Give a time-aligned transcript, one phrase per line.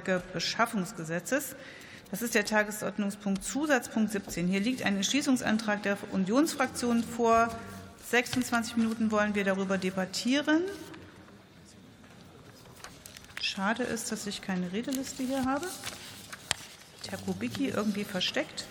[0.00, 1.54] Beschaffungsgesetzes.
[2.10, 4.46] Das ist der Tagesordnungspunkt Zusatzpunkt 17.
[4.48, 7.48] Hier liegt ein Entschließungsantrag der Unionsfraktion vor.
[8.10, 10.62] 26 Minuten wollen wir darüber debattieren.
[13.40, 15.66] Schade ist, dass ich keine Redeliste hier habe.
[17.08, 18.66] Herr Kubicki irgendwie versteckt.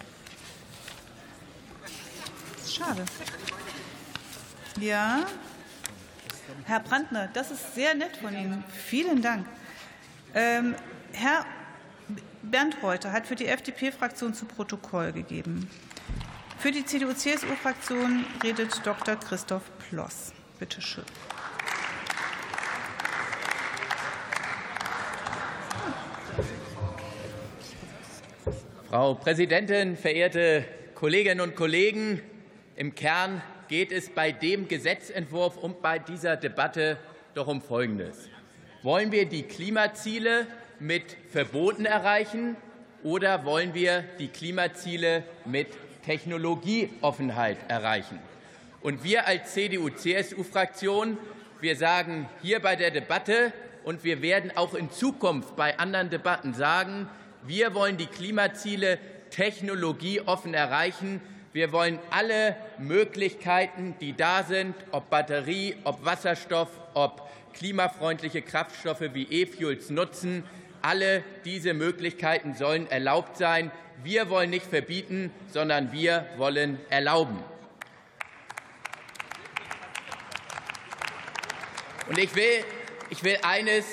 [2.67, 3.05] Schade.
[4.79, 5.25] Ja,
[6.65, 8.63] Herr Brandner, das ist sehr nett von Ihnen.
[8.69, 9.45] Vielen Dank.
[10.33, 10.75] Ähm,
[11.13, 11.45] Herr
[12.41, 15.69] Bernd Reuter hat für die FDP-Fraktion zu Protokoll gegeben.
[16.57, 19.16] Für die CDU-CSU-Fraktion redet Dr.
[19.16, 20.33] Christoph Ploss.
[20.59, 21.03] Bitte schön.
[28.89, 32.21] Frau Präsidentin, verehrte Kolleginnen und Kollegen!
[32.75, 36.97] Im Kern geht es bei dem Gesetzentwurf und bei dieser Debatte
[37.33, 38.30] doch um Folgendes.
[38.83, 40.45] Wollen wir die Klimaziele
[40.81, 42.55] mit Verboten erreichen
[43.03, 45.67] oder wollen wir die Klimaziele mit
[46.03, 48.19] Technologieoffenheit erreichen?
[48.81, 51.20] Und wir als CDU-CSU-Fraktion,
[51.59, 56.55] wir sagen hier bei der Debatte und wir werden auch in Zukunft bei anderen Debatten
[56.55, 57.08] sagen,
[57.45, 58.98] wir wollen die Klimaziele
[59.30, 61.22] technologieoffen erreichen.
[61.53, 69.23] Wir wollen alle Möglichkeiten, die da sind, ob Batterie, ob Wasserstoff, ob klimafreundliche Kraftstoffe wie
[69.23, 70.44] E-Fuels nutzen.
[70.81, 73.71] Alle diese Möglichkeiten sollen erlaubt sein.
[74.03, 77.43] Wir wollen nicht verbieten, sondern wir wollen erlauben.
[82.09, 82.65] Und ich will,
[83.09, 83.85] ich will eines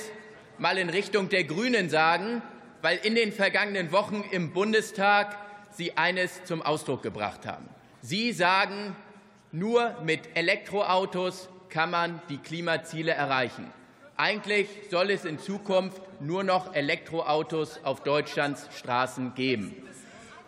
[0.59, 2.42] mal in Richtung der Grünen sagen,
[2.83, 5.36] weil in den vergangenen Wochen im Bundestag
[5.70, 7.69] Sie eines zum Ausdruck gebracht haben.
[8.03, 8.97] Sie sagen,
[9.53, 13.72] nur mit Elektroautos kann man die Klimaziele erreichen.
[14.21, 19.77] Eigentlich soll es in Zukunft nur noch Elektroautos auf Deutschlands Straßen geben.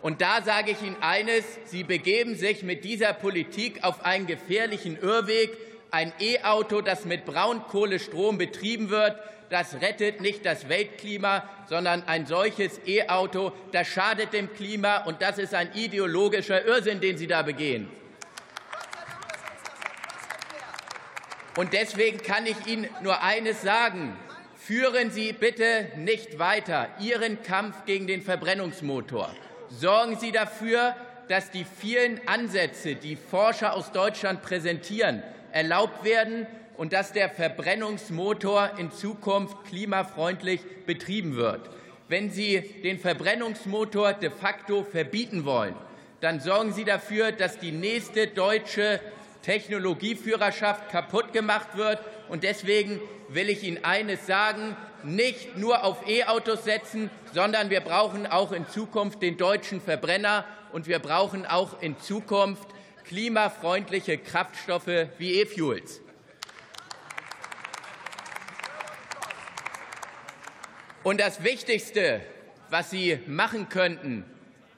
[0.01, 4.97] Und da sage ich Ihnen eines, Sie begeben sich mit dieser Politik auf einen gefährlichen
[4.97, 5.57] Irrweg.
[5.89, 9.17] Ein E-Auto, das mit Braunkohlestrom betrieben wird,
[9.49, 15.37] das rettet nicht das Weltklima, sondern ein solches E-Auto, das schadet dem Klima, und das
[15.37, 17.89] ist ein ideologischer Irrsinn, den Sie da begehen.
[21.57, 24.15] Und deswegen kann ich Ihnen nur eines sagen.
[24.55, 29.33] Führen Sie bitte nicht weiter Ihren Kampf gegen den Verbrennungsmotor.
[29.69, 30.95] Sorgen Sie dafür,
[31.27, 36.47] dass die vielen Ansätze, die Forscher aus Deutschland präsentieren, erlaubt werden
[36.77, 41.69] und dass der Verbrennungsmotor in Zukunft klimafreundlich betrieben wird.
[42.07, 45.75] Wenn Sie den Verbrennungsmotor de facto verbieten wollen,
[46.21, 48.99] dann sorgen Sie dafür, dass die nächste deutsche
[49.41, 51.99] Technologieführerschaft kaputt gemacht wird.
[52.29, 58.27] Und deswegen will ich Ihnen eines sagen, nicht nur auf E-Autos setzen, sondern wir brauchen
[58.27, 62.67] auch in Zukunft den deutschen Verbrenner und wir brauchen auch in Zukunft
[63.05, 66.01] klimafreundliche Kraftstoffe wie E-Fuels.
[71.03, 72.21] Und das Wichtigste,
[72.69, 74.23] was Sie machen könnten,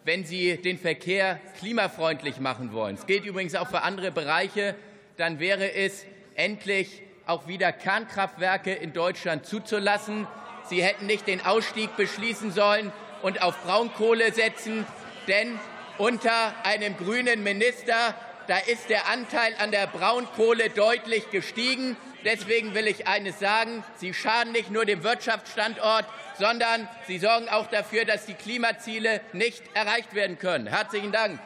[0.06, 4.76] wenn Sie den Verkehr klimafreundlich machen wollen, es gilt übrigens auch für andere Bereiche,
[5.18, 6.06] dann wäre es
[6.36, 10.28] endlich auch wieder Kernkraftwerke in Deutschland zuzulassen.
[10.70, 12.92] Sie hätten nicht den Ausstieg beschließen sollen
[13.22, 14.86] und auf Braunkohle setzen,
[15.28, 15.60] denn
[15.98, 18.16] unter einem grünen Minister,
[18.48, 21.96] da ist der Anteil an der Braunkohle deutlich gestiegen.
[22.24, 23.84] Deswegen will ich eines sagen.
[23.98, 26.06] Sie schaden nicht nur dem Wirtschaftsstandort,
[26.38, 30.68] sondern sie sorgen auch dafür, dass die Klimaziele nicht erreicht werden können.
[30.68, 31.40] Herzlichen Dank.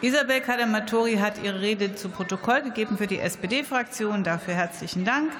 [0.00, 4.22] Isabel Kadamatori hat ihre Rede zu Protokoll gegeben für die SPD-Fraktion.
[4.22, 5.32] Dafür herzlichen Dank.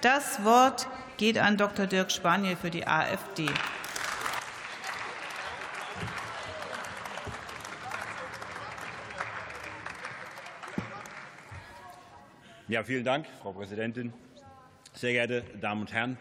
[0.00, 0.88] Das Wort
[1.18, 1.86] geht an Dr.
[1.86, 3.46] Dirk Spanier für die AfD.
[12.72, 14.14] Ja, vielen Dank, Frau Präsidentin.
[14.94, 16.16] Sehr geehrte Damen und Herren,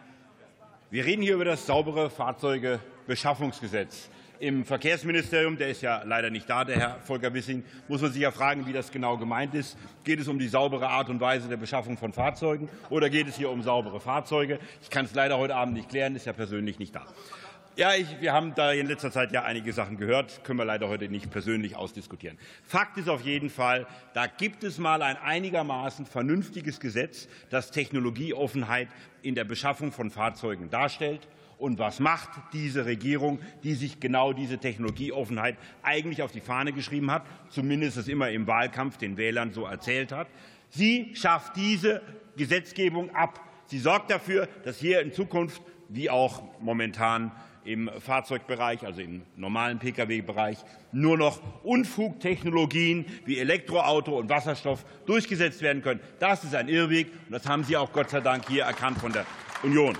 [0.89, 4.09] wir reden hier über das saubere Fahrzeugebeschaffungsgesetz.
[4.37, 8.21] Im Verkehrsministerium, der ist ja leider nicht da, der Herr Volker Wissing, muss man sich
[8.21, 9.77] ja fragen, wie das genau gemeint ist.
[10.03, 13.37] Geht es um die saubere Art und Weise der Beschaffung von Fahrzeugen oder geht es
[13.37, 14.59] hier um saubere Fahrzeuge?
[14.81, 17.05] Ich kann es leider heute Abend nicht klären, ist ja persönlich nicht da.
[17.77, 20.89] Ja, ich, wir haben da in letzter Zeit ja einige Sachen gehört, können wir leider
[20.89, 22.37] heute nicht persönlich ausdiskutieren.
[22.65, 28.89] Fakt ist auf jeden Fall, da gibt es mal ein einigermaßen vernünftiges Gesetz, das Technologieoffenheit
[29.21, 31.29] in der Beschaffung von Fahrzeugen darstellt.
[31.57, 37.09] Und was macht diese Regierung, die sich genau diese Technologieoffenheit eigentlich auf die Fahne geschrieben
[37.09, 40.27] hat, zumindest es immer im Wahlkampf den Wählern so erzählt hat?
[40.71, 42.01] Sie schafft diese
[42.35, 43.39] Gesetzgebung ab.
[43.67, 47.31] Sie sorgt dafür, dass hier in Zukunft, wie auch momentan
[47.63, 50.57] im Fahrzeugbereich, also im normalen Pkw-Bereich,
[50.91, 55.99] nur noch Unfugtechnologien wie Elektroauto und Wasserstoff durchgesetzt werden können.
[56.19, 59.11] Das ist ein Irrweg, und das haben Sie auch Gott sei Dank hier erkannt von
[59.11, 59.25] der
[59.63, 59.95] Union.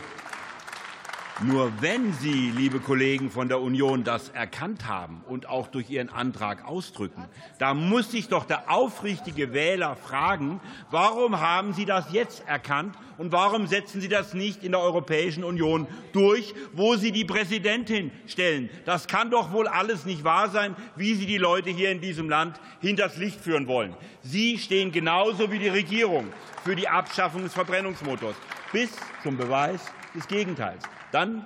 [1.44, 6.10] Nur wenn Sie, liebe Kollegen von der Union, das erkannt haben und auch durch Ihren
[6.10, 7.26] Antrag ausdrücken,
[7.58, 10.60] da muss sich doch der aufrichtige Wähler fragen,
[10.92, 15.44] warum haben Sie das jetzt erkannt und warum setzen Sie das nicht in der Europäischen
[15.44, 18.70] Union durch, wo Sie die Präsidentin stellen?
[18.86, 22.30] Das kann doch wohl alles nicht wahr sein, wie Sie die Leute hier in diesem
[22.30, 23.96] Land hinters Licht führen wollen.
[24.22, 26.28] Sie stehen genauso wie die Regierung
[26.64, 28.36] für die Abschaffung des Verbrennungsmotors
[28.72, 28.92] bis
[29.24, 29.82] zum Beweis
[30.14, 30.84] des Gegenteils.
[31.12, 31.46] Dann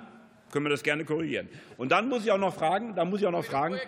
[0.52, 1.48] können wir das gerne korrigieren.
[1.76, 3.78] Und dann muss ich auch noch fragen, dann muss ich auch noch fragen,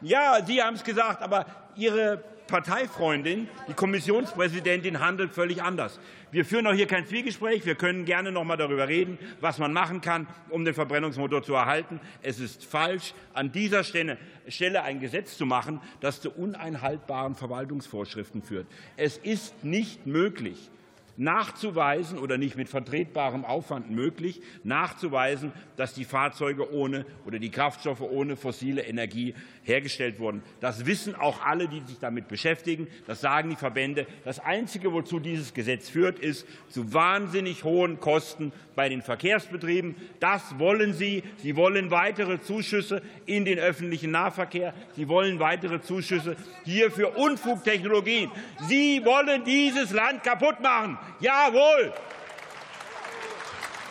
[0.00, 5.98] ja, Sie haben es gesagt, aber Ihre Parteifreundin, die Kommissionspräsidentin, handelt völlig anders.
[6.30, 7.64] Wir führen auch hier kein Zwiegespräch.
[7.64, 11.54] Wir können gerne noch mal darüber reden, was man machen kann, um den Verbrennungsmotor zu
[11.54, 12.00] erhalten.
[12.22, 18.66] Es ist falsch, an dieser Stelle ein Gesetz zu machen, das zu uneinhaltbaren Verwaltungsvorschriften führt.
[18.96, 20.70] Es ist nicht möglich,
[21.16, 28.00] nachzuweisen oder nicht mit vertretbarem Aufwand möglich, nachzuweisen, dass die Fahrzeuge ohne oder die Kraftstoffe
[28.00, 30.42] ohne fossile Energie hergestellt wurden.
[30.60, 32.86] Das wissen auch alle, die sich damit beschäftigen.
[33.06, 34.06] Das sagen die Verbände.
[34.24, 39.96] Das Einzige, wozu dieses Gesetz führt, ist zu wahnsinnig hohen Kosten bei den Verkehrsbetrieben.
[40.20, 41.22] Das wollen Sie.
[41.38, 44.74] Sie wollen weitere Zuschüsse in den öffentlichen Nahverkehr.
[44.96, 48.30] Sie wollen weitere Zuschüsse hier für Unfugtechnologien.
[48.68, 50.98] Sie wollen dieses Land kaputt machen.
[51.20, 51.92] Jawohl!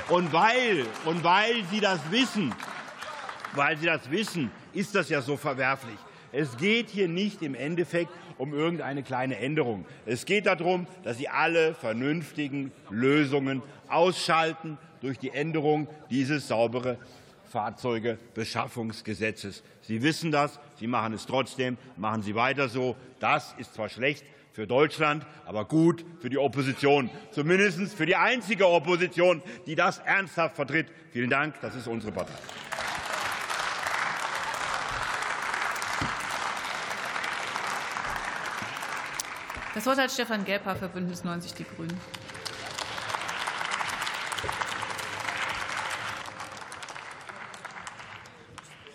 [0.10, 2.54] Und weil, und weil Sie das wissen,
[3.54, 5.96] weil Sie das wissen, ist das ja so verwerflich.
[6.32, 9.86] Es geht hier nicht im Endeffekt um irgendeine kleine Änderung.
[10.06, 16.98] Es geht darum, dass Sie alle vernünftigen Lösungen ausschalten durch die Änderung dieses saubere
[17.52, 19.62] Fahrzeugebeschaffungsgesetzes.
[19.82, 22.96] Sie wissen das, Sie machen es trotzdem, machen Sie weiter so.
[23.20, 28.68] Das ist zwar schlecht für Deutschland, aber gut für die Opposition, zumindest für die einzige
[28.70, 30.88] Opposition, die das ernsthaft vertritt.
[31.12, 32.34] Vielen Dank, das ist unsere Partei.
[39.74, 42.00] Das Wort hat Stefan Gelper für Bündnis 90 Die Grünen.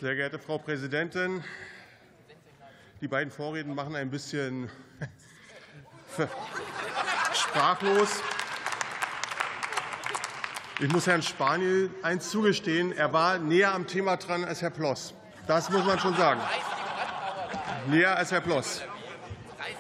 [0.01, 1.43] Sehr geehrte Frau Präsidentin,
[3.01, 4.71] die beiden Vorreden machen ein bisschen
[7.33, 8.09] sprachlos.
[10.81, 15.15] Ich muss Herrn Spaniel eins zugestehen, er war näher am Thema dran als Herr Ploss.
[15.47, 16.41] Das muss man schon sagen.
[17.89, 18.83] Näher als Herr Ploss.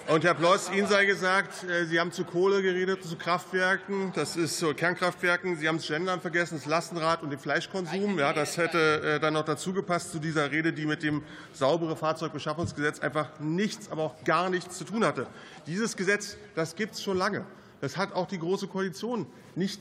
[0.08, 4.36] Und Herr Ploss, Ihnen sei gesagt, äh, Sie haben zu Kohle geredet, zu Kraftwerken, das
[4.36, 5.56] ist zu Kernkraftwerken.
[5.56, 8.18] Sie haben das Gendern vergessen, das Lastenrad und den Fleischkonsum.
[8.18, 11.96] Ja, das hätte äh, dann noch dazu gepasst zu dieser Rede, die mit dem saubere
[11.96, 15.26] Fahrzeugbeschaffungsgesetz einfach nichts, aber auch gar nichts zu tun hatte.
[15.66, 17.44] Dieses Gesetz, das gibt es schon lange.
[17.80, 19.80] Das hat auch die Große Koalition nicht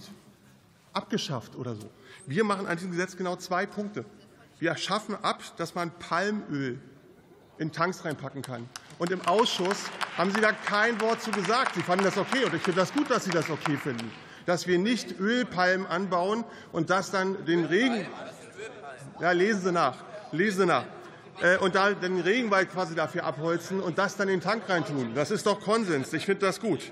[0.94, 1.90] abgeschafft oder so.
[2.26, 4.06] Wir machen an diesem Gesetz genau zwei Punkte.
[4.60, 6.80] Wir schaffen ab, dass man Palmöl
[7.58, 8.68] in Tanks reinpacken kann.
[9.00, 9.78] Und im Ausschuss
[10.18, 11.76] haben Sie da kein Wort zu gesagt.
[11.76, 12.46] Sie fanden das okay.
[12.46, 14.12] Und ich finde das gut, dass Sie das okay finden.
[14.46, 18.08] Dass wir nicht Ölpalmen anbauen und das dann den Regen.
[19.20, 19.98] Ja, lesen Sie nach.
[20.32, 20.86] Lesen Sie nach.
[21.42, 25.14] Äh, und da den Regenwald quasi dafür abholzen und das dann in den Tank reintun.
[25.14, 26.12] Das ist doch Konsens.
[26.14, 26.92] Ich finde das gut.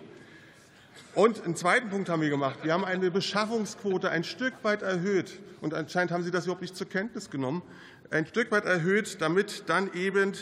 [1.15, 2.59] Und einen zweiten Punkt haben wir gemacht.
[2.61, 5.39] Wir haben eine Beschaffungsquote ein Stück weit erhöht.
[5.61, 7.63] Und anscheinend haben Sie das überhaupt nicht zur Kenntnis genommen.
[8.11, 10.33] Ein Stück weit erhöht, damit dann eben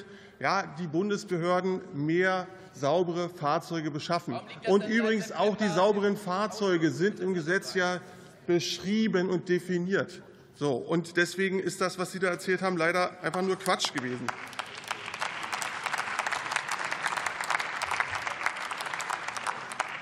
[0.44, 4.38] ja, die Bundesbehörden mehr saubere Fahrzeuge beschaffen.
[4.68, 8.02] Und übrigens auch die sauberen Fahrzeuge sind im Gesetz ja
[8.46, 10.22] beschrieben und definiert.
[10.56, 14.28] So, und deswegen ist das, was Sie da erzählt haben, leider einfach nur Quatsch gewesen.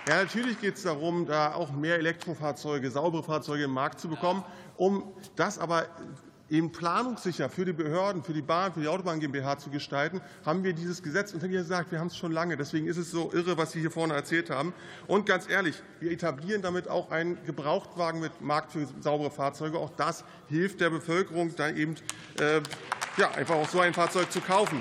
[0.08, 4.44] Ja, natürlich geht es darum, da auch mehr Elektrofahrzeuge, saubere Fahrzeuge im Markt zu bekommen.
[4.76, 5.86] Um das aber
[6.52, 10.64] eben planungssicher für die Behörden, für die Bahn, für die Autobahn GmbH zu gestalten, haben
[10.64, 11.34] wir dieses Gesetz.
[11.34, 12.58] Und wie gesagt, wir haben es schon lange.
[12.58, 14.74] Deswegen ist es so irre, was Sie hier vorne erzählt haben.
[15.08, 19.80] Und ganz ehrlich, wir etablieren damit auch einen Gebrauchtwagen mit Markt für saubere Fahrzeuge.
[19.80, 21.96] Auch das hilft der Bevölkerung, dann eben
[22.40, 22.62] äh,
[23.18, 24.80] ja, einfach auch so ein Fahrzeug zu kaufen.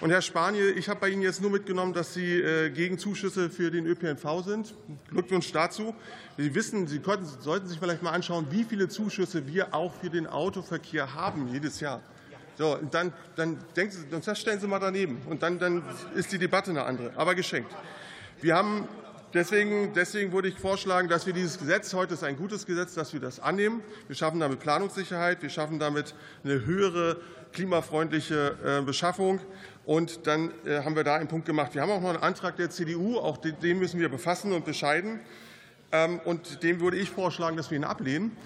[0.00, 3.50] Und Herr Spaniel, ich habe bei Ihnen jetzt nur mitgenommen, dass Sie äh, gegen Zuschüsse
[3.50, 4.74] für den ÖPNV sind.
[5.10, 5.92] Glückwunsch dazu.
[6.36, 10.08] Sie wissen, Sie könnten, sollten sich vielleicht mal anschauen, wie viele Zuschüsse wir auch für
[10.08, 12.00] den Autoverkehr haben jedes Jahr.
[12.56, 15.20] So, dann, dann, denken Sie, dann stellen Sie mal daneben.
[15.28, 15.82] Und dann, dann
[16.14, 17.74] ist die Debatte eine andere, aber geschenkt.
[18.40, 18.86] Wir haben
[19.34, 23.12] Deswegen, deswegen würde ich vorschlagen, dass wir dieses Gesetz, heute ist ein gutes Gesetz, dass
[23.12, 23.82] wir das annehmen.
[24.06, 26.14] Wir schaffen damit Planungssicherheit, wir schaffen damit
[26.44, 27.18] eine höhere
[27.52, 29.38] klimafreundliche äh, Beschaffung.
[29.88, 31.74] Und dann äh, haben wir da einen Punkt gemacht.
[31.74, 35.20] Wir haben auch noch einen Antrag der CDU, auch den müssen wir befassen und bescheiden.
[35.92, 38.36] Ähm, und dem würde ich vorschlagen, dass wir ihn ablehnen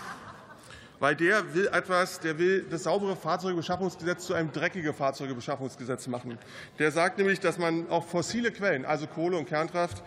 [1.00, 6.36] weil der will etwas, der will das saubere Fahrzeugbeschaffungsgesetz zu einem dreckigen Fahrzeugbeschaffungsgesetz machen.
[6.78, 10.02] Der sagt nämlich, dass man auch fossile Quellen, also Kohle und Kernkraft,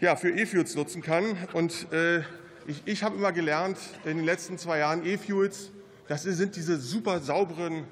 [0.00, 1.36] ja, für E-Fuels nutzen kann.
[1.52, 2.20] Und äh,
[2.66, 5.72] ich, ich habe immer gelernt in den letzten zwei Jahren, E-Fuels,
[6.08, 7.84] das sind diese super sauberen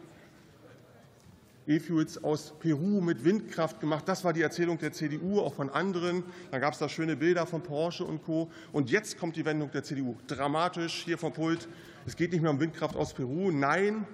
[1.69, 4.05] E-Fuels aus Peru mit Windkraft gemacht.
[4.07, 6.23] Das war die Erzählung der CDU, auch von anderen.
[6.51, 8.51] Dann gab es da schöne Bilder von Porsche und Co.
[8.73, 10.17] Und jetzt kommt die Wendung der CDU.
[10.29, 11.69] Dramatisch hier vom Pult.
[12.07, 13.51] Es geht nicht mehr um Windkraft aus Peru.
[13.51, 14.07] Nein,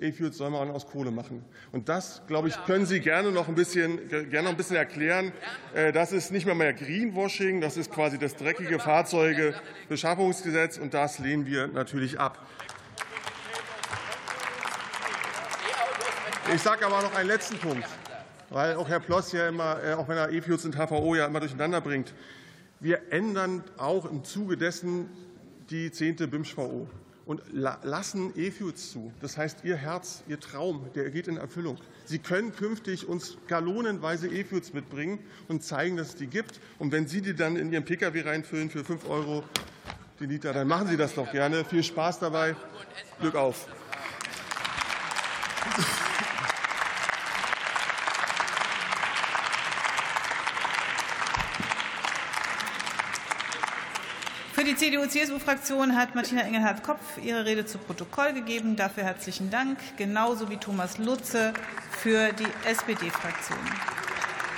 [0.00, 1.44] E-Fuels soll man aus Kohle machen.
[1.72, 5.32] Und das, glaube ich, können Sie gerne noch ein bisschen, gerne noch ein bisschen erklären.
[5.74, 11.20] Äh, das ist nicht mehr mehr Greenwashing, das ist quasi das dreckige Fahrzeugebeschaffungsgesetz, und das
[11.20, 12.44] lehnen wir natürlich ab.
[16.54, 17.84] Ich sage aber noch einen letzten Punkt,
[18.50, 21.40] weil auch Herr Ploss ja immer, äh, auch wenn er E-Fuels und HVO ja immer
[21.40, 22.14] durcheinander bringt.
[22.78, 25.10] Wir ändern auch im Zuge dessen
[25.68, 26.86] die zehnte BIMSCH-VO
[27.26, 29.12] und lassen E-Fuels zu.
[29.20, 31.76] Das heißt, Ihr Herz, Ihr Traum, der geht in Erfüllung.
[32.04, 35.18] Sie können künftig uns gallonenweise E-Fuels mitbringen
[35.48, 36.60] und zeigen, dass es die gibt.
[36.78, 39.42] Und wenn Sie die dann in Ihren Pkw reinfüllen für 5 Euro
[40.20, 41.64] den Liter, dann machen Sie das doch gerne.
[41.64, 42.54] Viel Spaß dabei.
[43.18, 43.66] Glück auf.
[54.64, 58.76] Für die CDU-CSU-Fraktion hat Martina Engelhardt-Kopf ihre Rede zu Protokoll gegeben.
[58.76, 61.52] Dafür herzlichen Dank, genauso wie Thomas Lutze
[61.90, 63.58] für die SPD-Fraktion.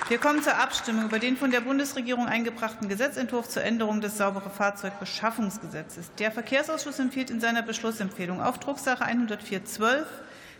[0.06, 4.48] Wir kommen zur Abstimmung über den von der Bundesregierung eingebrachten Gesetzentwurf zur Änderung des saubere
[4.48, 6.12] Fahrzeugbeschaffungsgesetzes.
[6.20, 10.04] Der Verkehrsausschuss empfiehlt in seiner Beschlussempfehlung auf Drucksache 104.12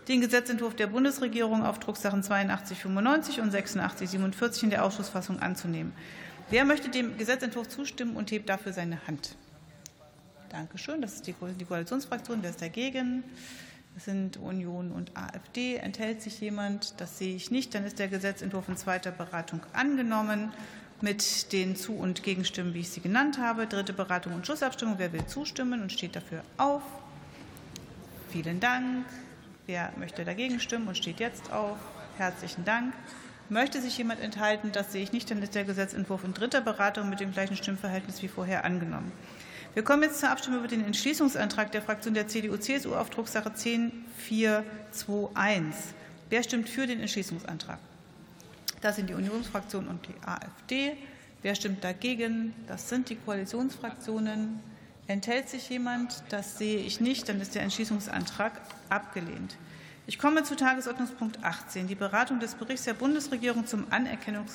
[0.09, 5.93] den Gesetzentwurf der Bundesregierung auf Drucksachen 8295 und 8647 in der Ausschussfassung anzunehmen.
[6.49, 9.35] Wer möchte dem Gesetzentwurf zustimmen und hebt dafür seine Hand?
[10.49, 11.03] Danke schön.
[11.03, 12.39] Das ist die Koalitionsfraktion.
[12.43, 13.25] Wer ist dagegen?
[13.95, 15.77] Das sind Union und AfD.
[15.77, 17.01] Enthält sich jemand?
[17.01, 17.75] Das sehe ich nicht.
[17.75, 20.53] Dann ist der Gesetzentwurf in zweiter Beratung angenommen
[21.01, 23.67] mit den Zu- und Gegenstimmen, wie ich sie genannt habe.
[23.67, 24.95] Dritte Beratung und Schlussabstimmung.
[24.99, 26.83] Wer will zustimmen und steht dafür auf?
[28.31, 29.05] Vielen Dank.
[29.67, 31.79] Wer möchte dagegen stimmen und steht jetzt auf?
[32.19, 32.95] Herzlichen Dank.
[33.49, 34.73] Möchte sich jemand enthalten?
[34.73, 35.31] Das sehe ich nicht.
[35.31, 39.13] Dann ist der Gesetzentwurf in dritter Beratung mit dem gleichen Stimmverhältnis wie vorher angenommen.
[39.75, 45.95] Wir kommen jetzt zur Abstimmung über den Entschließungsantrag der Fraktion der CDU-CSU auf Drucksache 10421.
[46.29, 47.79] Wer stimmt für den Entschließungsantrag?
[48.81, 50.97] Das sind die Unionsfraktion und die AfD.
[51.43, 52.55] Wer stimmt dagegen?
[52.67, 54.59] Das sind die Koalitionsfraktionen.
[55.07, 56.25] Enthält sich jemand?
[56.31, 57.29] Das sehe ich nicht.
[57.29, 59.57] Dann ist der Entschließungsantrag abgelehnt.
[60.09, 64.45] Ich komme zu Tagesordnungspunkt 18, die Beratung des Berichts der Bundesregierung zum Anerkennungs